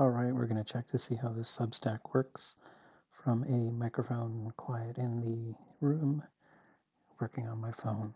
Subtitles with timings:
[0.00, 2.56] Alright, we're going to check to see how this Substack works
[3.12, 6.24] from a microphone quiet in the room,
[7.20, 8.14] working on my phone.